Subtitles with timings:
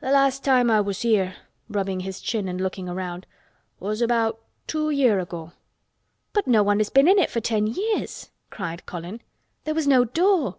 [0.00, 1.36] "Th' last time I was here,"
[1.66, 3.24] rubbing his chin and looking round,
[3.80, 5.52] "was about two year' ago."
[6.34, 9.22] "But no one has been in it for ten years!" cried Colin.
[9.64, 10.56] "There was no door!"